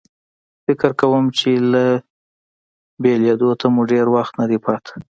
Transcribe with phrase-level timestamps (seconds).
[0.65, 1.85] فکر کوم چې له
[3.01, 4.93] بېلېدو ته مو ډېر وخت نه دی پاتې.